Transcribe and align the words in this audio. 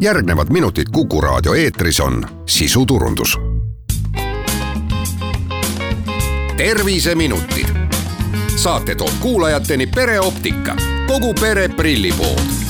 järgnevad 0.00 0.46
minutid 0.50 0.84
Kuku 0.92 1.20
raadio 1.20 1.54
eetris 1.54 2.00
on 2.00 2.26
sisuturundus. 2.46 3.38
terviseminutid. 6.56 7.66
saate 8.56 8.94
toob 8.94 9.12
kuulajateni 9.20 9.86
pereoptika, 9.86 10.76
kogu 11.06 11.34
pere 11.40 11.68
prillipood 11.68 12.60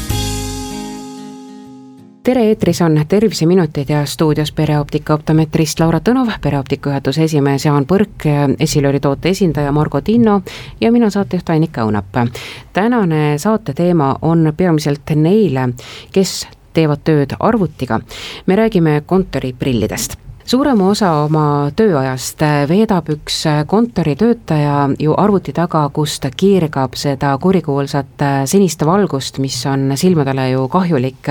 tere, 2.22 2.48
eetris 2.48 2.82
on 2.82 3.04
Terviseminutid 3.08 3.88
ja 3.88 4.06
stuudios 4.06 4.52
pereoptika 4.52 5.14
optometrist 5.14 5.80
Laura 5.80 5.98
Tõnov, 5.98 6.28
pereoptika 6.42 6.90
juhatuse 6.90 7.24
esimees 7.24 7.64
Jaan 7.64 7.86
Põrk, 7.86 8.26
esilööri 8.58 9.00
toote 9.00 9.28
esindaja 9.28 9.72
Margo 9.72 10.00
Tinno 10.00 10.42
ja 10.80 10.92
mina 10.92 11.10
saatejuht 11.10 11.50
Annika 11.50 11.82
Õunap. 11.82 12.30
tänane 12.72 13.38
saate 13.38 13.72
teema 13.74 14.16
on 14.22 14.52
peamiselt 14.56 15.10
neile, 15.14 15.68
kes 16.12 16.46
teevad 16.73 17.05
tööd 17.05 17.37
arvutiga. 17.39 18.00
me 18.46 18.57
räägime 18.57 19.03
kontoriprillidest 19.07 20.17
suurema 20.50 20.89
osa 20.90 21.11
oma 21.22 21.71
tööajast 21.77 22.40
veedab 22.67 23.11
üks 23.14 23.44
kontoritöötaja 23.71 24.89
ju 24.99 25.14
arvuti 25.14 25.53
taga, 25.54 25.85
kus 25.94 26.18
ta 26.21 26.32
kiirgab 26.35 26.96
seda 26.99 27.36
kurikuulsat 27.39 28.25
sinist 28.50 28.82
valgust, 28.86 29.39
mis 29.39 29.61
on 29.71 29.93
silmadele 30.00 30.50
ju 30.50 30.67
kahjulik 30.72 31.30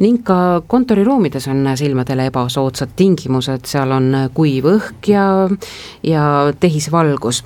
ning 0.00 0.22
ka 0.24 0.62
kontoriruumides 0.66 1.50
on 1.52 1.66
silmadele 1.76 2.30
ebasoodsad 2.30 2.94
tingimused, 2.96 3.66
seal 3.68 3.92
on 3.92 4.08
kuiv 4.32 4.70
õhk 4.72 5.10
ja, 5.12 5.26
ja 6.02 6.24
tehisvalgus. 6.60 7.42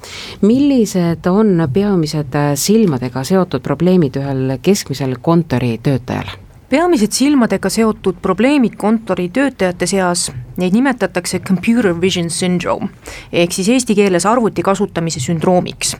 millised 0.47 1.27
on 1.27 1.67
peamised 1.75 2.39
silmadega 2.55 3.27
seotud 3.27 3.67
probleemid 3.67 4.23
ühel 4.23 4.59
keskmisel 4.63 5.19
kontoritöötajal? 5.19 6.44
Peamised 6.75 7.13
silmadega 7.15 7.71
seotud 7.71 8.17
probleemid 8.23 8.73
kontoritöötajate 8.75 9.87
seas, 9.87 10.25
neid 10.59 10.75
nimetatakse 10.75 11.39
computer 11.47 11.93
vision 12.01 12.27
syndrome 12.31 12.89
ehk 13.31 13.55
siis 13.55 13.69
eesti 13.77 13.95
keeles 13.95 14.27
arvuti 14.27 14.63
kasutamise 14.67 15.23
sündroomiks. 15.23 15.95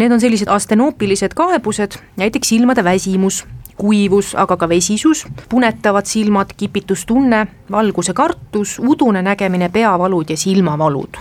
Need 0.00 0.12
on 0.16 0.22
sellised 0.22 0.48
astenoopilised 0.48 1.36
kaebused, 1.36 1.98
näiteks 2.16 2.48
silmade 2.48 2.84
väsimus, 2.84 3.42
kuivus, 3.76 4.32
aga 4.40 4.56
ka 4.56 4.68
vesisus, 4.72 5.26
punetavad 5.52 6.08
silmad, 6.08 6.56
kipitustunne, 6.56 7.46
valguse 7.70 8.16
kartus, 8.16 8.78
udune 8.80 9.20
nägemine, 9.22 9.68
peavalud 9.68 10.32
ja 10.32 10.36
silmavalud. 10.36 11.20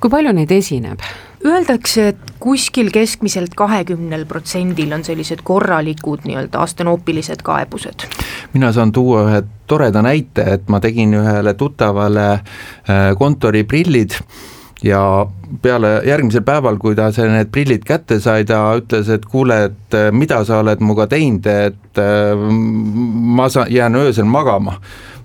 kui 0.00 0.10
palju 0.10 0.34
neid 0.34 0.50
esineb? 0.50 0.98
Öeldakse, 1.46 2.08
et 2.08 2.32
kuskil 2.42 2.90
keskmiselt 2.90 3.54
kahekümnel 3.54 4.24
protsendil 4.26 4.90
on 4.96 5.04
sellised 5.06 5.44
korralikud 5.46 6.26
nii-öelda 6.26 6.58
astenoopilised 6.64 7.44
kaebused. 7.46 8.08
mina 8.52 8.72
saan 8.72 8.92
tuua 8.92 9.22
ühe 9.28 9.42
toreda 9.66 10.02
näite, 10.02 10.42
et 10.42 10.68
ma 10.68 10.80
tegin 10.80 11.14
ühele 11.14 11.54
tuttavale 11.54 12.26
äh, 12.32 12.42
kontoriprillid 13.18 14.18
ja 14.82 15.26
peale 15.62 16.02
järgmisel 16.06 16.42
päeval, 16.42 16.78
kui 16.82 16.94
ta 16.94 17.10
see, 17.12 17.28
need 17.30 17.52
prillid 17.52 17.84
kätte 17.86 18.18
sai, 18.20 18.44
ta 18.44 18.60
ütles, 18.78 19.08
et 19.12 19.24
kuule, 19.24 19.64
et 19.70 19.94
äh, 19.94 20.10
mida 20.12 20.42
sa 20.44 20.60
oled 20.64 20.82
minuga 20.82 21.06
teinud, 21.10 21.46
et 21.46 22.00
äh, 22.02 22.48
ma 23.38 23.48
saan, 23.48 23.70
jään 23.70 24.02
öösel 24.02 24.26
magama 24.26 24.80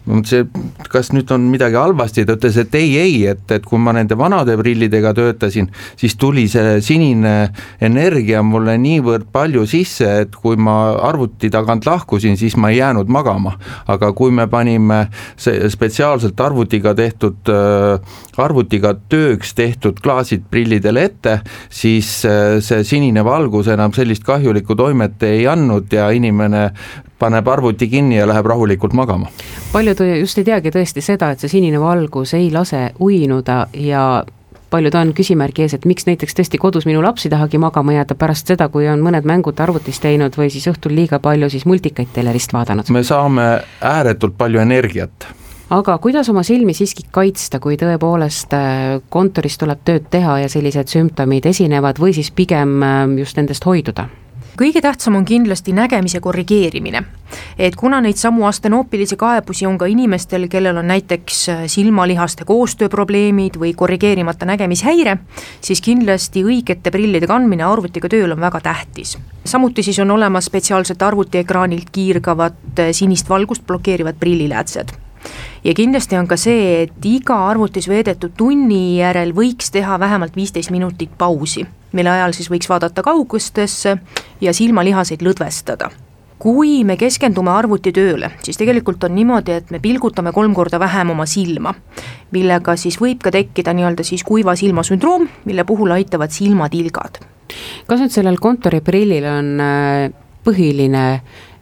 ma 0.05 0.17
mõtlesin, 0.17 0.49
et 0.81 0.87
kas 0.89 1.11
nüüd 1.13 1.29
on 1.33 1.43
midagi 1.51 1.77
halvasti, 1.77 2.25
ta 2.25 2.35
ütles, 2.37 2.57
et 2.57 2.75
ei, 2.77 2.95
ei, 2.97 3.17
et, 3.29 3.43
et 3.53 3.65
kui 3.67 3.79
ma 3.81 3.93
nende 3.95 4.17
vanade 4.17 4.55
prillidega 4.57 5.13
töötasin, 5.17 5.69
siis 5.99 6.15
tuli 6.19 6.47
see 6.51 6.79
sinine 6.85 7.35
energia 7.83 8.41
mulle 8.45 8.77
niivõrd 8.81 9.27
palju 9.33 9.67
sisse, 9.69 10.07
et 10.25 10.33
kui 10.35 10.57
ma 10.57 10.95
arvuti 11.09 11.51
tagant 11.53 11.85
lahkusin, 11.85 12.37
siis 12.39 12.57
ma 12.57 12.71
ei 12.71 12.79
jäänud 12.79 13.11
magama. 13.11 13.57
aga 13.91 14.11
kui 14.13 14.31
me 14.31 14.47
panime 14.47 15.07
spetsiaalselt 15.37 16.39
arvutiga 16.41 16.93
tehtud, 16.95 17.49
äh, 17.51 18.17
arvutiga 18.41 18.93
tööks 19.09 19.53
tehtud 19.53 19.99
klaasid 20.01 20.47
prillidele 20.49 21.05
ette, 21.09 21.39
siis 21.69 22.23
äh, 22.25 22.57
see 22.63 22.83
sinine 22.87 23.25
valgus 23.25 23.69
enam 23.71 23.93
sellist 23.93 24.25
kahjulikku 24.25 24.75
toimet 24.75 25.23
ei 25.27 25.45
andnud 25.47 25.91
ja 25.93 26.09
inimene 26.15 26.71
paneb 27.21 27.47
arvuti 27.47 27.87
kinni 27.87 28.17
ja 28.17 28.27
läheb 28.27 28.45
rahulikult 28.49 28.93
magama. 28.97 29.31
paljud 29.71 30.03
just 30.19 30.37
ei 30.41 30.47
teagi 30.47 30.73
tõesti 30.73 31.01
seda, 31.05 31.31
et 31.31 31.39
see 31.39 31.57
sinine 31.57 31.79
valgus 31.79 32.33
ei 32.33 32.51
lase 32.51 32.91
uinuda 32.99 33.65
ja 33.73 34.05
paljud 34.71 34.95
on 34.95 35.11
küsimärgi 35.13 35.65
ees, 35.65 35.75
et 35.75 35.85
miks 35.85 36.07
näiteks 36.07 36.37
tõesti 36.37 36.59
kodus 36.61 36.87
minu 36.87 37.03
laps 37.03 37.27
ei 37.27 37.33
tahagi 37.33 37.59
magama 37.61 37.97
jääda 37.97 38.15
pärast 38.15 38.47
seda, 38.53 38.69
kui 38.71 38.87
on 38.89 39.03
mõned 39.03 39.27
mängud 39.27 39.59
arvutis 39.59 39.99
teinud 40.03 40.37
või 40.39 40.49
siis 40.53 40.69
õhtul 40.71 40.95
liiga 40.95 41.19
palju 41.19 41.51
siis 41.51 41.67
multikaid 41.67 42.13
telerist 42.15 42.55
vaadanud. 42.55 42.89
me 42.89 43.03
saame 43.03 43.51
ääretult 43.81 44.37
palju 44.37 44.63
energiat 44.63 45.27
aga 45.71 45.97
kuidas 46.03 46.29
oma 46.29 46.43
silmi 46.43 46.73
siiski 46.75 47.05
kaitsta, 47.11 47.59
kui 47.63 47.77
tõepoolest 47.79 48.55
äh, 48.55 48.97
kontoris 49.09 49.57
tuleb 49.59 49.85
tööd 49.87 50.09
teha 50.11 50.41
ja 50.43 50.49
sellised 50.51 50.91
sümptomid 50.91 51.47
esinevad 51.51 51.99
või 52.01 52.15
siis 52.17 52.31
pigem 52.35 52.81
äh, 52.83 53.05
just 53.21 53.39
nendest 53.39 53.67
hoiduda? 53.67 54.09
Kõige 54.57 54.81
tähtsam 54.81 55.15
on 55.15 55.25
kindlasti 55.25 55.73
nägemise 55.73 56.19
korrigeerimine. 56.19 57.03
et 57.59 57.75
kuna 57.75 58.01
neid 58.01 58.17
samu 58.19 58.45
astenoopilisi 58.45 59.15
kaebusi 59.15 59.65
on 59.65 59.77
ka 59.77 59.85
inimestel, 59.85 60.47
kellel 60.47 60.77
on 60.77 60.87
näiteks 60.87 61.49
äh, 61.49 61.61
silmalihaste 61.67 62.45
koostööprobleemid 62.45 63.55
või 63.59 63.73
korrigeerimata 63.75 64.45
nägemishäire, 64.45 65.17
siis 65.61 65.81
kindlasti 65.81 66.43
õigete 66.43 66.91
prillide 66.91 67.27
kandmine 67.27 67.63
arvutiga 67.63 68.09
tööl 68.09 68.31
on 68.31 68.41
väga 68.41 68.59
tähtis. 68.59 69.17
samuti 69.45 69.83
siis 69.83 69.99
on 69.99 70.11
olemas 70.11 70.45
spetsiaalselt 70.45 71.01
arvutiekraanilt 71.01 71.89
kiirgavad 71.91 72.79
äh, 72.79 72.91
sinist 72.91 73.29
valgust 73.29 73.65
blokeerivad 73.67 74.19
prilliläätsed 74.19 74.91
ja 75.63 75.73
kindlasti 75.77 76.17
on 76.17 76.27
ka 76.27 76.37
see, 76.37 76.83
et 76.83 77.05
iga 77.05 77.37
arvutis 77.49 77.87
veedetud 77.89 78.33
tunni 78.37 78.99
järel 78.99 79.33
võiks 79.37 79.71
teha 79.71 79.99
vähemalt 79.99 80.35
viisteist 80.35 80.71
minutit 80.71 81.11
pausi, 81.17 81.65
mille 81.91 82.09
ajal 82.09 82.33
siis 82.37 82.49
võiks 82.51 82.69
vaadata 82.69 83.03
kaugustesse 83.05 83.97
ja 84.41 84.53
silmalihaseid 84.53 85.21
lõdvestada 85.25 85.91
kui 86.41 86.79
me 86.87 86.95
keskendume 86.97 87.51
arvutitööle, 87.53 88.31
siis 88.41 88.57
tegelikult 88.57 89.03
on 89.05 89.13
niimoodi, 89.13 89.59
et 89.59 89.69
me 89.73 89.77
pilgutame 89.81 90.31
kolm 90.33 90.55
korda 90.57 90.79
vähem 90.81 91.11
oma 91.13 91.27
silma, 91.29 91.73
millega 92.33 92.73
siis 92.81 92.97
võib 93.01 93.21
ka 93.21 93.33
tekkida 93.35 93.75
nii-öelda 93.77 94.05
siis 94.07 94.23
kuiva 94.25 94.55
silma 94.57 94.81
sündroom, 94.87 95.27
mille 95.45 95.65
puhul 95.69 95.93
aitavad 95.93 96.33
silmatilgad. 96.33 97.21
kas 97.85 97.99
nüüd 98.01 98.13
sellel 98.13 98.39
kontoriprillil 98.41 99.27
on 99.29 99.61
äh, 99.61 100.09
põhiline 100.41 101.05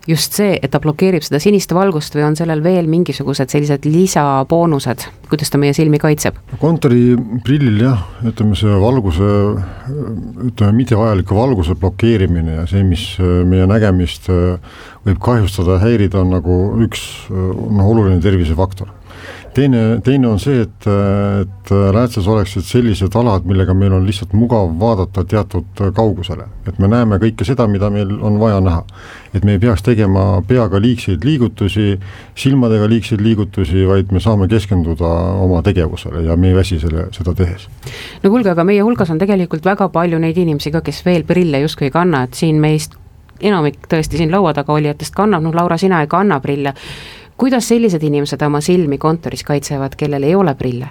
just 0.09 0.35
see, 0.39 0.57
et 0.57 0.71
ta 0.73 0.81
blokeerib 0.81 1.23
seda 1.25 1.39
sinist 1.41 1.73
valgust 1.75 2.15
või 2.17 2.25
on 2.27 2.37
sellel 2.39 2.63
veel 2.65 2.89
mingisugused 2.89 3.51
sellised 3.53 3.85
lisaboonused, 3.85 5.05
kuidas 5.29 5.53
ta 5.53 5.61
meie 5.61 5.75
silmi 5.77 6.01
kaitseb? 6.01 6.39
kontoriprillil 6.61 7.81
jah, 7.85 8.03
ütleme 8.25 8.57
see 8.59 8.77
valguse, 8.81 9.31
ütleme 10.49 10.75
mittevajaliku 10.81 11.37
valguse 11.37 11.77
blokeerimine 11.79 12.61
ja 12.61 12.67
see, 12.69 12.83
mis 12.87 13.05
meie 13.19 13.67
nägemist 13.69 14.29
võib 14.29 15.19
kahjustada, 15.23 15.79
häirida, 15.83 16.23
on 16.23 16.33
nagu 16.37 16.61
üks 16.85 17.03
noh, 17.29 17.85
oluline 17.85 18.19
tervisefaktor 18.23 18.98
teine, 19.59 20.01
teine 20.03 20.27
on 20.27 20.39
see, 20.39 20.61
et, 20.63 20.87
et 20.87 21.71
läätses 21.95 22.27
oleksid 22.29 22.65
sellised 22.67 23.15
alad, 23.19 23.47
millega 23.49 23.73
meil 23.77 23.93
on 23.97 24.05
lihtsalt 24.07 24.33
mugav 24.37 24.71
vaadata 24.79 25.25
teatud 25.27 25.83
kaugusele, 25.95 26.47
et 26.69 26.79
me 26.79 26.89
näeme 26.91 27.19
kõike 27.21 27.47
seda, 27.47 27.67
mida 27.71 27.89
meil 27.93 28.15
on 28.25 28.39
vaja 28.41 28.61
näha. 28.63 28.83
et 29.33 29.43
me 29.45 29.53
ei 29.53 29.59
peaks 29.61 29.83
tegema 29.85 30.41
peaga 30.47 30.79
liigseid 30.81 31.25
liigutusi, 31.25 31.99
silmadega 32.35 32.87
liigseid 32.89 33.21
liigutusi, 33.21 33.83
vaid 33.87 34.11
me 34.11 34.19
saame 34.19 34.47
keskenduda 34.49 35.09
oma 35.43 35.61
tegevusele 35.61 36.23
ja 36.25 36.37
me 36.37 36.49
ei 36.49 36.55
väsi 36.55 36.79
selle, 36.79 37.09
seda 37.13 37.35
tehes. 37.37 37.67
no 38.23 38.29
kuulge, 38.29 38.49
aga 38.49 38.63
meie 38.63 38.81
hulgas 38.81 39.11
on 39.13 39.21
tegelikult 39.21 39.65
väga 39.65 39.89
palju 39.93 40.19
neid 40.19 40.37
inimesi 40.37 40.71
ka, 40.71 40.81
kes 40.81 41.03
veel 41.05 41.27
prille 41.27 41.61
justkui 41.65 41.89
ei 41.89 41.93
kanna, 41.93 42.23
et 42.25 42.33
siin 42.33 42.61
meist 42.61 42.97
enamik 43.39 43.85
tõesti 43.87 44.19
siin 44.19 44.31
laua 44.31 44.53
taga 44.53 44.73
olijatest 44.73 45.15
kannab, 45.15 45.43
noh 45.43 45.55
Laura, 45.55 45.77
sina 45.77 46.01
ei 46.03 46.09
kanna 46.11 46.39
prille 46.43 46.73
kuidas 47.39 47.69
sellised 47.71 48.03
inimesed 48.03 48.41
oma 48.45 48.61
silmi 48.61 48.97
kontoris 48.97 49.45
kaitsevad, 49.47 49.95
kellel 49.97 50.27
ei 50.27 50.35
ole 50.35 50.55
prille? 50.59 50.89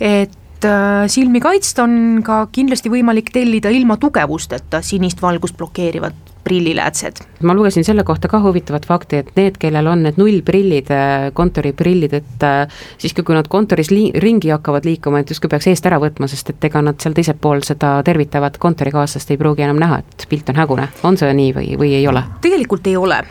et 0.00 0.64
äh, 0.64 1.04
silmi 1.10 1.40
kaitsta 1.42 1.82
on 1.82 2.22
ka 2.24 2.44
kindlasti 2.54 2.90
võimalik 2.92 3.32
tellida 3.34 3.72
ilma 3.74 3.96
tugevusteta 3.98 4.78
sinist 4.82 5.22
valgust 5.22 5.56
blokeerivad 5.58 6.14
prilliläätsed. 6.44 7.24
ma 7.42 7.54
lugesin 7.54 7.84
selle 7.84 8.04
kohta 8.04 8.28
ka 8.28 8.38
huvitavat 8.42 8.86
fakti, 8.86 9.16
et 9.16 9.32
need, 9.36 9.58
kellel 9.58 9.86
on 9.90 10.04
need 10.06 10.20
nullprillid, 10.22 10.92
äh, 10.94 11.32
kontoriprillid, 11.34 12.14
et 12.14 12.46
äh, 12.46 12.78
siiski, 12.98 13.26
kui 13.26 13.34
nad 13.34 13.50
kontoris 13.50 13.90
li-, 13.90 14.12
ringi 14.14 14.54
hakkavad 14.54 14.86
liikuma, 14.86 15.24
et 15.24 15.34
justkui 15.34 15.50
peaks 15.50 15.66
eest 15.72 15.90
ära 15.90 15.98
võtma, 15.98 16.30
sest 16.30 16.54
et 16.54 16.70
ega 16.70 16.84
nad 16.84 17.02
seal 17.02 17.18
teisel 17.18 17.36
pool 17.42 17.66
seda 17.66 17.96
tervitavat 18.06 18.62
kontorikaaslast 18.62 19.34
ei 19.34 19.42
pruugi 19.42 19.66
enam 19.66 19.82
näha, 19.82 19.98
et 20.06 20.30
pilt 20.30 20.54
on 20.54 20.62
hägune, 20.62 20.88
on 21.02 21.18
see 21.18 21.34
nii 21.42 21.52
või, 21.58 21.74
või 21.82 21.92
ei 21.98 22.06
ole? 22.06 22.22
tegelikult 22.46 22.86
ei 22.86 22.96
ole 22.96 23.22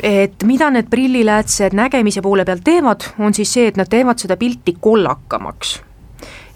et 0.00 0.44
mida 0.44 0.70
need 0.70 0.88
prilliläätsed 0.90 1.76
nägemise 1.76 2.22
poole 2.22 2.44
pealt 2.44 2.64
teevad, 2.64 3.08
on 3.18 3.34
siis 3.34 3.52
see, 3.52 3.66
et 3.68 3.76
nad 3.76 3.90
teevad 3.90 4.18
seda 4.18 4.36
pilti 4.36 4.76
kollakamaks. 4.80 5.80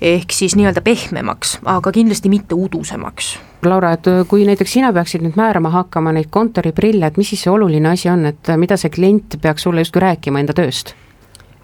ehk 0.01 0.33
siis 0.33 0.53
nii-öelda 0.57 0.81
pehmemaks, 0.85 1.59
aga 1.65 1.93
kindlasti 1.93 2.29
mitte 2.29 2.55
udusemaks. 2.55 3.39
Laura, 3.65 3.93
et 3.97 4.05
kui 4.29 4.45
näiteks 4.45 4.73
sina 4.73 4.93
peaksid 4.93 5.25
nüüd 5.25 5.39
määrama 5.41 5.71
hakkama 5.73 6.13
neid 6.13 6.29
kontoriprille, 6.31 7.07
et 7.07 7.17
mis 7.17 7.29
siis 7.33 7.47
see 7.47 7.51
oluline 7.53 7.89
asi 7.89 8.11
on, 8.13 8.27
et 8.29 8.53
mida 8.61 8.77
see 8.77 8.93
klient 8.93 9.39
peaks 9.41 9.65
sulle 9.65 9.81
justkui 9.81 10.05
rääkima 10.05 10.45
enda 10.45 10.53
tööst? 10.53 10.93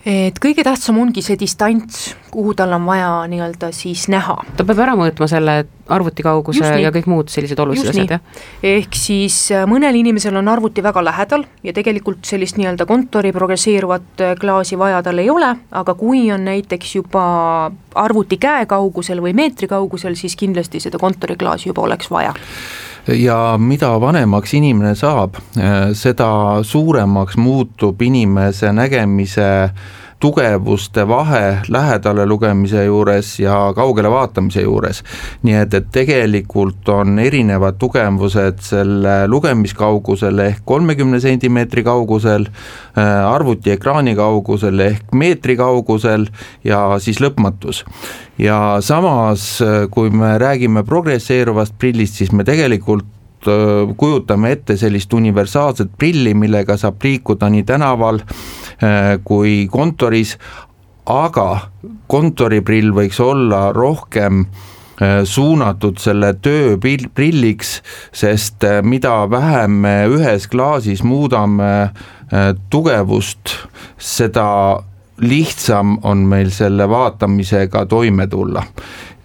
et 0.07 0.39
kõige 0.43 0.65
tähtsam 0.67 0.99
ongi 0.99 1.23
see 1.23 1.37
distants, 1.39 2.17
kuhu 2.33 2.57
tal 2.59 2.73
on 2.75 2.87
vaja 2.87 3.11
nii-öelda 3.31 3.71
siis 3.77 4.09
näha. 4.11 4.41
ta 4.57 4.65
peab 4.65 4.81
ära 4.83 4.97
mõõtma 4.99 5.29
selle 5.31 5.63
arvuti 5.63 5.82
kauguse 5.87 6.69
ja 6.83 6.91
kõik 6.95 7.09
muud 7.11 7.33
sellised 7.33 7.59
olulised 7.59 7.91
asjad, 7.91 8.15
jah? 8.17 8.43
ehk 8.63 8.97
siis 8.97 9.37
äh, 9.55 9.65
mõnel 9.69 9.97
inimesel 9.99 10.37
on 10.39 10.49
arvuti 10.49 10.83
väga 10.85 11.03
lähedal 11.05 11.45
ja 11.63 11.75
tegelikult 11.77 12.25
sellist 12.29 12.59
nii-öelda 12.61 12.87
kontori 12.87 13.33
progresseeruvat 13.33 14.23
äh, 14.23 14.35
klaasi 14.41 14.79
vaja 14.79 15.03
tal 15.03 15.19
ei 15.23 15.31
ole, 15.31 15.51
aga 15.71 15.95
kui 15.99 16.25
on 16.33 16.47
näiteks 16.49 16.97
juba 17.01 17.25
arvuti 17.95 18.39
käekaugusel 18.43 19.23
või 19.25 19.35
meetri 19.37 19.69
kaugusel, 19.69 20.17
siis 20.19 20.37
kindlasti 20.37 20.81
seda 20.81 21.01
kontoriklaasi 21.03 21.71
juba 21.73 21.87
oleks 21.89 22.11
vaja. 22.11 22.35
Ja 23.09 23.57
mida 23.59 23.91
vanemaks 24.01 24.55
inimene 24.55 24.95
saab, 24.95 25.41
äh, 25.59 25.91
seda 25.99 26.63
suuremaks 26.63 27.37
muutub 27.37 28.03
inimese 28.03 28.71
nägemise 28.73 29.49
tugevuste 30.23 31.03
vahe 31.09 31.59
lähedale 31.69 32.27
lugemise 32.27 32.85
juures 32.85 33.41
ja 33.41 33.57
kaugele 33.75 34.11
vaatamise 34.11 34.63
juures. 34.63 35.03
nii 35.43 35.57
et, 35.65 35.75
et 35.75 35.89
tegelikult 35.93 36.89
on 36.95 37.19
erinevad 37.19 37.79
tugevused 37.83 38.63
selle 38.63 39.17
lugemiskaugusel 39.27 40.39
ehk 40.47 40.63
kolmekümne 40.65 41.21
sentimeetri 41.21 41.83
kaugusel, 41.83 42.47
äh, 42.99 43.11
arvutiekraani 43.33 44.15
kaugusel 44.15 44.79
ehk 44.87 45.11
meetri 45.13 45.57
kaugusel 45.59 46.29
ja 46.65 46.85
siis 47.03 47.19
lõpmatus. 47.21 47.83
ja 48.39 48.79
samas, 48.81 49.59
äh, 49.63 49.89
kui 49.91 50.11
me 50.11 50.37
räägime 50.39 50.87
progresseeruvast 50.87 51.75
prillist, 51.79 52.23
siis 52.23 52.33
me 52.33 52.45
tegelikult 52.45 53.51
äh, 53.51 53.91
kujutame 53.97 54.55
ette 54.55 54.77
sellist 54.77 55.13
universaalset 55.13 55.91
prilli, 55.99 56.35
millega 56.35 56.77
saab 56.77 57.03
liikuda 57.03 57.51
nii 57.51 57.67
tänaval 57.67 58.23
kui 59.25 59.69
kontoris, 59.71 60.37
aga 61.07 61.49
kontoriprill 62.11 62.93
võiks 62.95 63.21
olla 63.23 63.71
rohkem 63.75 64.45
äh, 64.45 65.23
suunatud 65.25 65.99
selle 66.03 66.35
töö 66.43 66.77
prilliks, 66.79 67.81
sest 68.13 68.65
äh, 68.65 68.81
mida 68.83 69.23
vähem 69.31 69.83
me 69.85 69.97
ühes 70.11 70.49
klaasis 70.51 71.03
muudame 71.03 71.93
tugevust, 72.73 73.51
seda 74.01 74.81
lihtsam 75.21 75.99
on 76.09 76.23
meil 76.25 76.49
selle 76.51 76.87
vaatamisega 76.89 77.85
toime 77.91 78.25
tulla 78.27 78.63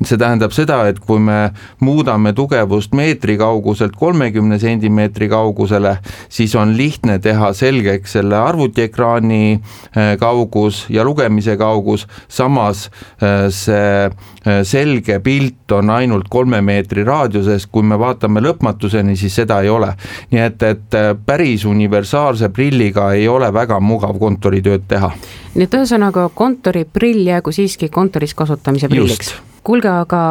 see 0.05 0.17
tähendab 0.19 0.53
seda, 0.53 0.83
et 0.89 0.99
kui 1.01 1.19
me 1.21 1.51
muudame 1.81 2.33
tugevust 2.37 2.93
meetri 2.97 3.37
kauguselt 3.39 3.95
kolmekümne 3.97 4.59
sentimeetri 4.61 5.29
kaugusele, 5.31 5.97
siis 6.29 6.53
on 6.55 6.75
lihtne 6.77 7.17
teha 7.23 7.49
selgeks 7.57 8.17
selle 8.19 8.37
arvutiekraani 8.37 9.41
äh, 9.57 10.13
kaugus 10.21 10.85
ja 10.93 11.05
lugemise 11.07 11.57
kaugus, 11.57 12.05
samas 12.29 12.87
äh, 13.23 13.47
see 13.49 14.05
äh, 14.05 14.61
selge 14.67 15.19
pilt 15.25 15.71
on 15.73 15.89
ainult 15.89 16.29
kolme 16.29 16.61
meetri 16.61 17.03
raadiuses, 17.07 17.65
kui 17.71 17.83
me 17.83 17.97
vaatame 17.99 18.43
lõpmatuseni, 18.45 19.17
siis 19.17 19.35
seda 19.41 19.61
ei 19.65 19.73
ole. 19.73 19.93
nii 20.31 20.43
et, 20.43 20.63
et 20.63 20.97
päris 21.25 21.65
universaalse 21.65 22.49
prilliga 22.53 23.11
ei 23.17 23.27
ole 23.27 23.49
väga 23.53 23.79
mugav 23.81 24.19
kontoritööd 24.21 24.85
teha. 24.87 25.11
nii 25.55 25.65
et 25.65 25.81
ühesõnaga 25.81 26.29
kontoriprill 26.35 27.25
jäägu 27.33 27.51
siiski 27.51 27.89
kontoris 27.89 28.37
kasutamise 28.37 28.89
prilliks? 28.93 29.35
Kuulge, 29.67 29.91
aga 29.91 30.21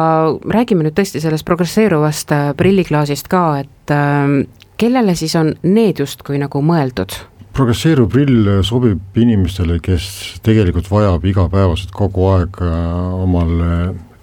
räägime 0.49 0.87
nüüd 0.87 0.97
tõesti 0.97 1.21
sellest 1.21 1.45
progresseeruvast 1.47 2.33
äh, 2.33 2.51
prilliklaasist 2.57 3.29
ka, 3.31 3.43
et 3.63 3.93
äh, 3.93 4.33
kellele 4.81 5.15
siis 5.17 5.35
on 5.39 5.53
need 5.67 6.03
justkui 6.03 6.41
nagu 6.41 6.63
mõeldud? 6.65 7.19
progresseeruv 7.57 8.11
prill 8.13 8.49
sobib 8.61 9.15
inimestele, 9.17 9.79
kes 9.81 10.03
tegelikult 10.45 10.91
vajab 10.91 11.23
igapäevaselt 11.25 11.89
kogu 11.95 12.27
aeg 12.35 12.59
äh, 12.61 12.75
omal 13.23 13.55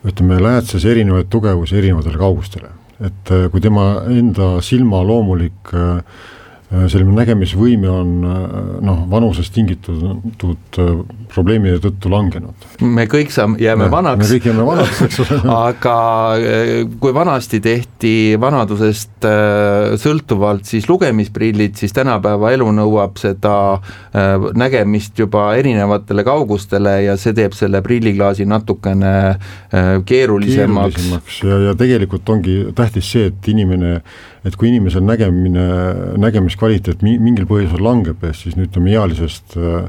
ütleme, 0.07 0.39
läätses 0.45 0.85
erinevaid 0.87 1.27
tugevusi 1.33 1.81
erinevatele 1.81 2.21
kaugustele. 2.21 2.71
et 3.01 3.35
äh, 3.35 3.49
kui 3.51 3.61
tema 3.61 4.05
enda 4.07 4.61
silma 4.63 5.03
loomulik 5.03 5.75
äh, 5.75 5.99
Äh, 5.99 6.44
selline 6.73 7.13
nägemisvõime 7.15 7.91
on 7.93 8.13
äh, 8.25 8.45
noh, 8.85 9.05
vanusest 9.11 9.53
tingitud 9.55 10.79
äh, 10.81 10.89
probleemide 11.33 11.79
tõttu 11.83 12.11
langenud. 12.13 12.67
me 12.81 13.05
kõik 13.11 13.33
saame, 13.35 13.59
jääme 13.63 13.87
me, 13.87 13.91
vanaks. 13.93 14.25
me 14.25 14.31
kõik 14.33 14.49
jääme 14.49 14.67
vanaks, 14.67 15.03
eks 15.07 15.21
ole 15.25 15.39
aga 15.69 15.97
kui 17.03 17.15
vanasti 17.15 17.61
tehti 17.65 18.15
vanadusest 18.41 19.29
sõltuvalt 20.01 20.69
siis 20.69 20.89
lugemisprillid, 20.89 21.77
siis 21.79 21.95
tänapäeva 21.97 22.53
elu 22.55 22.69
nõuab 22.81 23.19
seda 23.21 23.55
nägemist 24.57 25.19
juba 25.19 25.47
erinevatele 25.59 26.25
kaugustele 26.27 26.97
ja 27.07 27.17
see 27.21 27.37
teeb 27.37 27.55
selle 27.57 27.83
prilliklaasi 27.85 28.47
natukene 28.49 29.15
keerulisemaks. 29.71 30.95
keerulisemaks 30.95 31.43
ja, 31.45 31.61
ja 31.69 31.75
tegelikult 31.79 32.29
ongi 32.35 32.61
tähtis 32.75 33.11
see, 33.15 33.29
et 33.33 33.53
inimene 33.53 33.99
et 34.45 34.57
kui 34.61 34.69
inimesel 34.69 35.05
nägemine, 35.07 35.65
nägemiskvaliteet 36.21 37.03
mingil 37.03 37.49
põhjusel 37.49 37.83
langeb, 37.85 38.25
siis 38.37 38.59
nüüd 38.59 38.71
ütleme 38.71 38.93
ealisest 38.93 39.57
äh, 39.57 39.89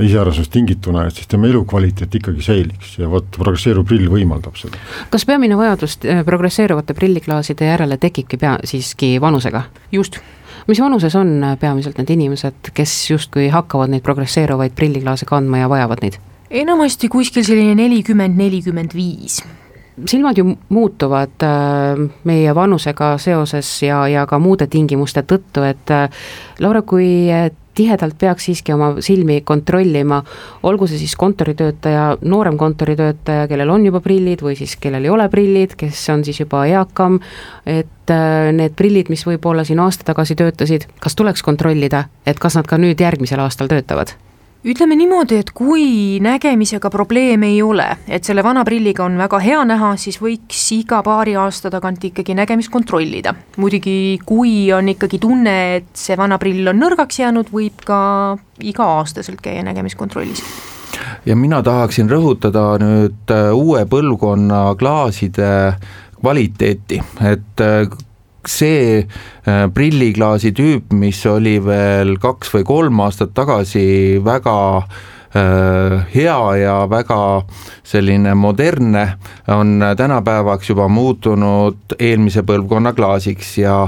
iseärasust 0.00 0.52
tingituna, 0.52 1.06
et 1.06 1.18
siis 1.18 1.28
tema 1.28 1.48
elukvaliteet 1.50 2.14
ikkagi 2.14 2.44
säiliks 2.44 2.94
ja 2.98 3.10
vot 3.12 3.26
progresseeruv 3.36 3.84
prill 3.88 4.08
võimaldab 4.08 4.56
seda. 4.56 4.78
kas 5.12 5.26
peamine 5.28 5.58
vajadus 5.58 5.98
äh, 6.06 6.22
progresseeruvate 6.24 6.96
prilliklaaside 6.96 7.68
järele 7.68 7.98
tekibki 8.00 8.40
pea, 8.40 8.56
siiski 8.64 9.18
vanusega? 9.20 9.66
just. 9.92 10.20
mis 10.66 10.80
vanuses 10.80 11.16
on 11.18 11.34
äh, 11.44 11.56
peamiselt 11.60 11.98
need 12.00 12.14
inimesed, 12.14 12.72
kes 12.74 12.94
justkui 13.10 13.48
hakkavad 13.52 13.92
neid 13.92 14.06
progresseeruvaid 14.06 14.78
prilliklaase 14.78 15.28
kandma 15.28 15.64
ja 15.64 15.68
vajavad 15.68 16.06
neid? 16.06 16.20
enamasti 16.50 17.08
kuskil 17.12 17.44
selline 17.44 17.74
nelikümmend, 17.76 18.38
nelikümmend 18.38 18.96
viis 18.96 19.42
silmad 20.06 20.38
ju 20.38 20.56
muutuvad 20.68 21.42
äh, 21.42 22.10
meie 22.24 22.54
vanusega 22.54 23.16
seoses 23.18 23.82
ja, 23.82 24.06
ja 24.08 24.26
ka 24.26 24.38
muude 24.38 24.66
tingimuste 24.66 25.22
tõttu, 25.22 25.64
et 25.68 25.90
äh, 25.92 26.08
Laura, 26.60 26.82
kui 26.82 27.28
äh, 27.32 27.50
tihedalt 27.76 28.18
peaks 28.20 28.48
siiski 28.48 28.74
oma 28.74 28.90
silmi 29.00 29.40
kontrollima, 29.48 30.20
olgu 30.68 30.86
see 30.88 31.00
siis 31.00 31.14
kontoritöötaja, 31.16 32.18
noorem 32.28 32.58
kontoritöötaja, 32.60 33.46
kellel 33.48 33.72
on 33.72 33.86
juba 33.88 34.02
prillid 34.04 34.44
või 34.44 34.56
siis 34.58 34.76
kellel 34.80 35.08
ei 35.08 35.12
ole 35.12 35.28
prillid, 35.32 35.76
kes 35.80 36.02
on 36.12 36.24
siis 36.24 36.42
juba 36.42 36.66
eakam, 36.68 37.16
et 37.64 38.12
need 38.52 38.76
prillid, 38.76 39.08
mis 39.08 39.24
võib-olla 39.24 39.64
siin 39.64 39.80
aasta 39.80 40.04
tagasi 40.10 40.36
töötasid, 40.36 40.84
kas 41.00 41.16
tuleks 41.16 41.40
kontrollida, 41.46 42.04
et 42.28 42.42
kas 42.42 42.60
nad 42.60 42.68
ka 42.68 42.76
nüüd 42.76 43.00
järgmisel 43.00 43.40
aastal 43.40 43.72
töötavad? 43.72 44.12
Ütleme 44.62 44.94
niimoodi, 44.94 45.40
et 45.42 45.50
kui 45.56 46.18
nägemisega 46.22 46.90
probleeme 46.90 47.48
ei 47.50 47.62
ole, 47.62 47.86
et 48.06 48.24
selle 48.24 48.44
vana 48.46 48.62
prilliga 48.66 49.04
on 49.04 49.16
väga 49.18 49.40
hea 49.42 49.62
näha, 49.66 49.94
siis 49.98 50.20
võiks 50.22 50.60
iga 50.76 51.00
paari 51.02 51.34
aasta 51.38 51.70
tagant 51.72 52.04
ikkagi 52.04 52.36
nägemist 52.38 52.70
kontrollida. 52.70 53.34
muidugi, 53.56 54.18
kui 54.26 54.72
on 54.72 54.88
ikkagi 54.92 55.18
tunne, 55.18 55.56
et 55.80 55.90
see 55.98 56.16
vana 56.18 56.38
prill 56.38 56.68
on 56.70 56.78
nõrgaks 56.78 57.18
jäänud, 57.24 57.50
võib 57.50 57.82
ka 57.86 57.98
iga-aastaselt 58.62 59.42
käia 59.42 59.64
nägemiskontrollis 59.66 60.44
ja 61.26 61.36
mina 61.36 61.62
tahaksin 61.62 62.10
rõhutada 62.10 62.76
nüüd 62.82 63.32
äh, 63.32 63.50
uue 63.56 63.84
põlvkonna 63.88 64.74
klaaside 64.78 65.50
kvaliteeti, 66.20 67.00
et 67.32 67.62
äh, 67.64 67.86
see 68.50 69.02
äh, 69.02 69.66
prilliklaasi 69.74 70.52
tüüp, 70.56 70.92
mis 70.96 71.20
oli 71.30 71.58
veel 71.62 72.16
kaks 72.22 72.52
või 72.56 72.66
kolm 72.68 73.02
aastat 73.04 73.34
tagasi 73.36 74.20
väga 74.24 74.56
hea 76.14 76.56
ja 76.60 76.74
väga 76.90 77.42
selline 77.88 78.34
modernne, 78.36 79.06
on 79.48 79.80
tänapäevaks 79.96 80.68
juba 80.68 80.88
muutunud 80.92 81.96
eelmise 81.98 82.42
põlvkonna 82.44 82.92
klaasiks 82.92 83.54
ja 83.58 83.78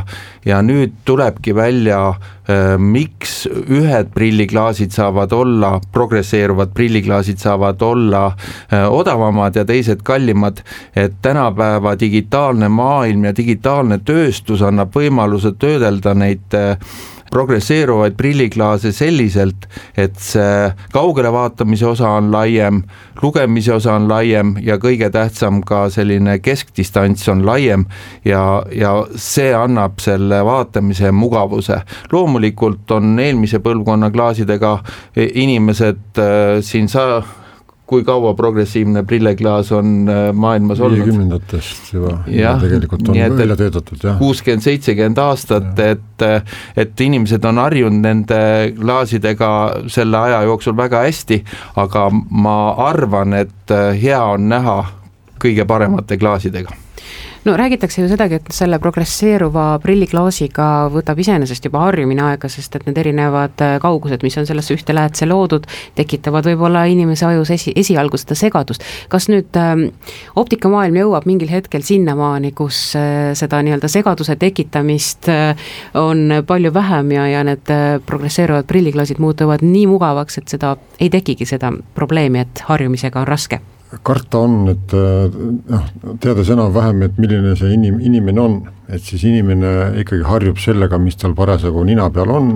ja 0.44 0.60
nüüd 0.62 0.92
tulebki 1.04 1.54
välja, 1.56 2.08
äh, 2.48 2.74
miks 2.78 3.46
ühed 3.48 4.10
prilliklaasid 4.14 4.92
saavad 4.92 5.32
olla, 5.32 5.78
progresseeruvad 5.92 6.74
prilliklaasid 6.74 7.40
saavad 7.40 7.82
olla 7.82 8.26
äh, 8.26 8.84
odavamad 8.92 9.56
ja 9.56 9.64
teised 9.64 10.04
kallimad, 10.04 10.60
et 10.96 11.16
tänapäeva 11.22 11.96
digitaalne 12.00 12.68
maailm 12.68 13.24
ja 13.24 13.36
digitaalne 13.36 13.98
tööstus 14.04 14.62
annab 14.62 14.94
võimaluse 14.96 15.54
töödelda 15.58 16.14
neid 16.14 16.58
äh, 16.58 16.76
progresseeruvaid 17.30 18.16
prilliklaase 18.16 18.92
selliselt, 18.94 19.68
et 19.96 20.16
see 20.20 20.70
kaugele 20.94 21.32
vaatamise 21.34 21.86
osa 21.86 22.14
on 22.18 22.30
laiem, 22.32 22.82
lugemise 23.22 23.74
osa 23.74 23.94
on 23.98 24.08
laiem 24.08 24.54
ja 24.62 24.78
kõige 24.82 25.10
tähtsam 25.14 25.62
ka 25.66 25.86
selline 25.94 26.38
keskdistants 26.44 27.28
on 27.32 27.44
laiem 27.46 27.86
ja, 28.24 28.62
ja 28.72 28.94
see 29.16 29.52
annab 29.54 30.00
selle 30.04 30.42
vaatamise 30.44 31.12
mugavuse. 31.12 31.80
loomulikult 32.12 32.90
on 32.90 33.18
eelmise 33.18 33.58
põlvkonna 33.64 34.10
klaasidega 34.14 34.78
inimesed 35.16 36.20
äh, 36.20 36.60
siin 36.62 36.88
sa-, 36.88 37.22
kui 37.94 38.04
kaua 38.06 38.34
progressiivne 38.38 39.04
prilleklaas 39.06 39.72
on 39.76 39.94
äh, 40.10 40.26
maailmas 40.34 40.82
olnud. 40.82 40.98
viiekümnendatest 41.00 41.92
juba, 41.94 42.18
juba 42.26 42.54
tegelikult 42.64 43.08
on 43.08 43.20
välja 43.38 43.58
töötatud, 43.62 44.02
jah. 44.02 44.18
kuuskümmend, 44.18 44.66
seitsekümmend 44.66 45.22
aastat, 45.22 45.72
et, 45.84 46.26
et 46.76 47.04
inimesed 47.06 47.44
on 47.48 47.62
harjunud 47.62 48.02
nende 48.04 48.40
klaasidega 48.78 49.50
selle 49.92 50.20
aja 50.28 50.42
jooksul 50.48 50.76
väga 50.78 51.04
hästi, 51.06 51.42
aga 51.80 52.08
ma 52.30 52.58
arvan, 52.90 53.36
et 53.44 53.76
hea 54.00 54.22
on 54.34 54.48
näha 54.50 54.78
kõige 55.44 55.66
paremate 55.68 56.18
klaasidega 56.18 56.83
no 57.44 57.56
räägitakse 57.56 58.02
ju 58.02 58.08
sedagi, 58.08 58.38
et 58.40 58.52
selle 58.54 58.78
progresseeruva 58.80 59.78
prilliklaasiga 59.82 60.68
võtab 60.92 61.18
iseenesest 61.20 61.66
juba 61.68 61.82
harjumine 61.84 62.22
aega, 62.24 62.48
sest 62.48 62.78
et 62.78 62.86
need 62.88 62.98
erinevad 63.00 63.60
äh, 63.64 63.74
kaugused, 63.82 64.24
mis 64.24 64.36
on 64.40 64.46
sellesse 64.48 64.76
ühte 64.76 64.96
läätse 64.96 65.28
loodud, 65.28 65.66
tekitavad 65.98 66.48
võib-olla 66.48 66.86
inimese 66.90 67.26
ajus 67.28 67.52
esi, 67.54 67.74
esialgu 67.76 68.20
seda 68.20 68.38
segadust. 68.38 68.86
kas 69.12 69.28
nüüd 69.28 69.58
äh, 69.60 69.74
optikamaailm 70.40 70.96
jõuab 71.02 71.28
mingil 71.28 71.52
hetkel 71.52 71.84
sinnamaani, 71.84 72.54
kus 72.56 72.80
äh, 72.96 73.34
seda 73.36 73.60
nii-öelda 73.64 73.92
segaduse 73.92 74.38
tekitamist 74.40 75.28
äh, 75.28 75.68
on 76.00 76.40
palju 76.46 76.72
vähem 76.74 77.12
ja, 77.12 77.28
ja 77.28 77.44
need 77.44 77.68
äh, 77.72 78.00
progresseeruvad 78.06 78.68
prilliklaasid 78.70 79.20
muutuvad 79.20 79.64
nii 79.66 79.86
mugavaks, 79.92 80.40
et 80.40 80.56
seda 80.56 80.76
ei 81.00 81.12
tekigi 81.12 81.46
seda 81.48 81.74
probleemi, 81.94 82.46
et 82.46 82.64
harjumisega 82.70 83.20
on 83.20 83.28
raske 83.28 83.60
karta 84.02 84.42
on, 84.44 84.68
et 84.72 84.94
äh, 84.96 85.38
noh, 85.70 85.88
teades 86.22 86.50
enam-vähem, 86.54 87.02
et 87.06 87.18
milline 87.20 87.54
see 87.58 87.74
inim-, 87.76 88.00
inimene 88.02 88.42
on, 88.42 88.60
et 88.88 89.02
siis 89.02 89.24
inimene 89.28 89.94
ikkagi 90.02 90.26
harjub 90.28 90.60
sellega, 90.62 90.98
mis 91.00 91.18
tal 91.20 91.36
parasjagu 91.38 91.84
nina 91.86 92.08
peal 92.14 92.32
on 92.34 92.52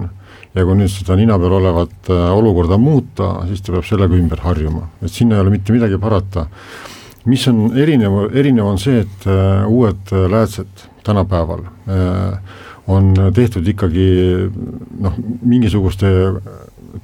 ja 0.56 0.64
kui 0.64 0.78
nüüd 0.78 0.90
seda 0.92 1.16
nina 1.18 1.38
peal 1.40 1.58
olevat 1.60 2.12
äh, 2.12 2.28
olukorda 2.34 2.80
muuta, 2.80 3.32
siis 3.50 3.62
ta 3.64 3.74
peab 3.76 3.86
sellega 3.88 4.18
ümber 4.18 4.42
harjuma, 4.46 4.88
et 5.02 5.14
sinna 5.14 5.38
ei 5.38 5.44
ole 5.44 5.54
mitte 5.54 5.76
midagi 5.76 6.00
parata. 6.00 6.48
mis 7.28 7.42
on 7.50 7.76
erinev, 7.76 8.30
erinev 8.32 8.64
on 8.64 8.78
see, 8.80 9.02
et 9.04 9.26
uh, 9.28 9.66
uued 9.68 10.14
läätsed 10.32 10.87
tänapäeval 11.06 11.60
uh, 11.60 12.56
on 12.88 13.14
tehtud 13.34 13.68
ikkagi 13.68 14.08
noh, 15.00 15.12
mingisuguste 15.42 16.06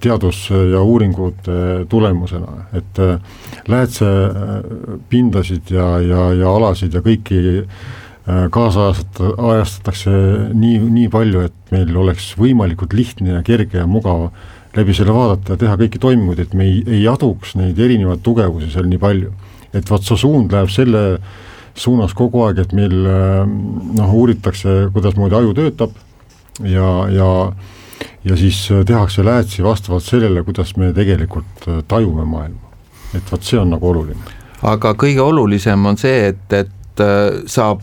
teadus- 0.01 0.51
ja 0.73 0.83
uuringute 0.83 1.87
tulemusena, 1.89 2.47
et 2.73 2.99
äh, 2.99 3.21
läätsepindasid 3.69 5.71
ja, 5.71 6.01
ja, 6.01 6.33
ja 6.33 6.57
alasid 6.57 6.95
ja 6.95 7.01
kõiki 7.05 7.41
äh, 7.61 7.69
kaasajastatakse 8.51 10.11
nii, 10.55 10.79
nii 10.89 11.09
palju, 11.13 11.41
et 11.49 11.75
meil 11.75 11.97
oleks 11.97 12.33
võimalikult 12.41 12.93
lihtne 12.97 13.39
ja 13.39 13.43
kerge 13.47 13.79
ja 13.83 13.87
mugav 13.87 14.31
läbi 14.75 14.95
selle 14.97 15.15
vaadata 15.15 15.55
ja 15.55 15.61
teha 15.61 15.77
kõiki 15.85 15.99
toiminguid, 16.03 16.47
et 16.47 16.55
me 16.57 16.65
ei, 16.67 16.83
ei 17.01 17.09
aduks 17.09 17.55
neid 17.61 17.79
erinevaid 17.79 18.25
tugevusi 18.25 18.73
seal 18.73 18.89
nii 18.91 19.03
palju. 19.03 19.31
et 19.75 19.91
vot 19.91 20.03
see 20.07 20.17
suund 20.17 20.53
läheb 20.55 20.71
selle 20.71 21.19
suunas 21.75 22.15
kogu 22.15 22.45
aeg, 22.47 22.63
et 22.65 22.75
meil 22.77 22.95
äh, 23.07 23.41
noh, 23.99 24.13
uuritakse, 24.15 24.77
kuidasmoodi 24.95 25.39
aju 25.39 25.55
töötab 25.59 25.97
ja, 26.63 26.91
ja 27.11 27.31
ja 28.25 28.37
siis 28.37 28.69
äh, 28.73 28.85
tehakse 28.87 29.25
läätsi 29.25 29.65
vastavalt 29.65 30.05
sellele, 30.05 30.45
kuidas 30.45 30.77
me 30.77 30.93
tegelikult 30.93 31.69
äh, 31.69 31.83
tajume 31.89 32.25
maailma. 32.25 32.61
et 33.15 33.33
vot 33.33 33.43
see 33.43 33.59
on 33.59 33.71
nagu 33.71 33.89
oluline. 33.89 34.33
aga 34.63 34.95
kõige 34.95 35.21
olulisem 35.21 35.87
on 35.87 35.99
see, 35.99 36.33
et, 36.33 36.53
et 36.53 36.71
saab 37.51 37.81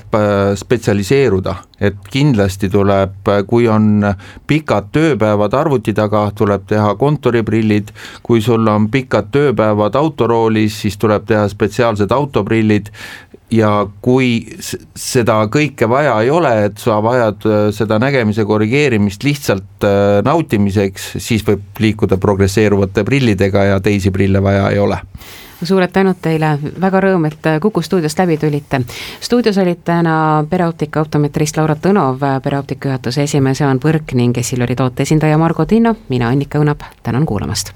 spetsialiseeruda, 0.55 1.55
et 1.83 1.97
kindlasti 2.13 2.69
tuleb, 2.71 3.27
kui 3.47 3.65
on 3.67 4.05
pikad 4.47 4.87
tööpäevad 4.95 5.51
arvuti 5.59 5.91
taga, 5.93 6.29
tuleb 6.35 6.63
teha 6.69 6.93
kontoriprillid, 6.95 7.91
kui 8.23 8.39
sul 8.41 8.67
on 8.71 8.87
pikad 8.87 9.27
tööpäevad 9.35 9.99
autoroolis, 9.99 10.79
siis 10.85 10.95
tuleb 10.97 11.27
teha 11.27 11.43
spetsiaalsed 11.51 12.15
autoprillid, 12.15 12.87
ja 13.51 13.71
kui 14.01 14.41
seda 14.95 15.41
kõike 15.51 15.89
vaja 15.89 16.15
ei 16.23 16.31
ole, 16.31 16.53
et 16.69 16.81
sa 16.81 17.01
vajad 17.03 17.45
äh, 17.45 17.59
seda 17.75 17.99
nägemise 18.01 18.45
korrigeerimist 18.47 19.23
lihtsalt 19.27 19.85
äh, 19.87 20.21
nautimiseks, 20.25 21.13
siis 21.19 21.45
võib 21.47 21.83
liikuda 21.83 22.17
progresseeruvate 22.21 23.03
prillidega 23.07 23.67
ja 23.73 23.79
teisi 23.83 24.11
prille 24.11 24.43
vaja 24.43 24.69
ei 24.71 24.79
ole 24.79 24.99
suured 25.61 25.91
tänud 25.93 26.17
teile, 26.17 26.55
väga 26.81 27.01
rõõm, 27.05 27.27
et 27.29 27.45
äh, 27.45 27.59
Kuku 27.61 27.83
stuudiost 27.85 28.19
läbi 28.19 28.37
tulite. 28.41 28.81
stuudios 29.21 29.57
olid 29.61 29.83
täna 29.85 30.45
pereoptika 30.49 31.01
optometrist 31.01 31.57
Laura 31.57 31.75
Tõnov, 31.75 32.23
pereoptika 32.43 32.89
juhatuse 32.89 33.27
esimees 33.27 33.61
Jaan 33.61 33.79
Põrk 33.79 34.15
ning 34.17 34.37
Essilori 34.37 34.75
toote 34.75 35.03
esindaja 35.03 35.37
Margo 35.37 35.65
Tinno, 35.65 35.95
mina 36.09 36.29
Annika 36.29 36.59
Õunap, 36.59 36.87
tänan 37.03 37.25
kuulamast. 37.25 37.73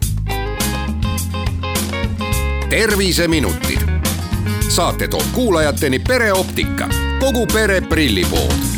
terviseminutid 2.69 3.94
saate 4.69 5.07
toob 5.07 5.31
kuulajateni 5.33 5.99
pereoptika, 5.99 6.89
kogu 7.19 7.45
pere 7.47 7.81
prillipood 7.81 8.74